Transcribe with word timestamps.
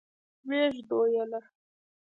ويې 0.47 0.65
ژدويله. 0.75 1.39